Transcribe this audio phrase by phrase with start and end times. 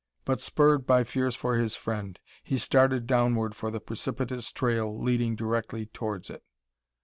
[0.25, 5.35] But, spurred by fears for his friend, he started downward for the precipitious trail leading
[5.35, 6.43] directly towards it.